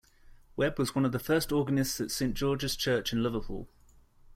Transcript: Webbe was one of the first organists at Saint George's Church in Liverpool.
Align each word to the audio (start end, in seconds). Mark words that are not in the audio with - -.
Webbe 0.57 0.79
was 0.79 0.95
one 0.95 1.05
of 1.05 1.11
the 1.11 1.19
first 1.19 1.51
organists 1.51 2.01
at 2.01 2.09
Saint 2.09 2.33
George's 2.33 2.75
Church 2.75 3.13
in 3.13 3.21
Liverpool. 3.21 3.69